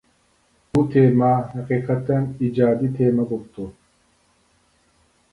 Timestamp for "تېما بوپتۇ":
2.95-3.67